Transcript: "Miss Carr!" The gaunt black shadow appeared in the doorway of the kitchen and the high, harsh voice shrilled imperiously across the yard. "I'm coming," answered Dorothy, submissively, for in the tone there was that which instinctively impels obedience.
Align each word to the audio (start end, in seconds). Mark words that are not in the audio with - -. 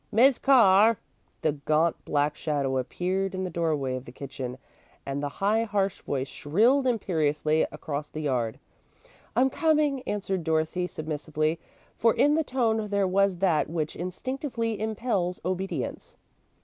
"Miss 0.11 0.39
Carr!" 0.39 0.97
The 1.43 1.51
gaunt 1.51 2.05
black 2.05 2.35
shadow 2.35 2.79
appeared 2.79 3.35
in 3.35 3.43
the 3.43 3.51
doorway 3.51 3.95
of 3.95 4.05
the 4.05 4.11
kitchen 4.11 4.57
and 5.05 5.21
the 5.21 5.29
high, 5.37 5.61
harsh 5.63 6.01
voice 6.01 6.27
shrilled 6.27 6.87
imperiously 6.87 7.67
across 7.71 8.09
the 8.09 8.21
yard. 8.21 8.59
"I'm 9.35 9.51
coming," 9.51 10.01
answered 10.07 10.43
Dorothy, 10.43 10.87
submissively, 10.87 11.59
for 11.95 12.15
in 12.15 12.33
the 12.33 12.43
tone 12.43 12.87
there 12.87 13.07
was 13.07 13.35
that 13.35 13.69
which 13.69 13.95
instinctively 13.95 14.81
impels 14.81 15.39
obedience. 15.45 16.17